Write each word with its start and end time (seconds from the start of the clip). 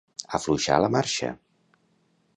Afluixar 0.37 0.79
la 0.85 0.89
marxa. 0.97 1.31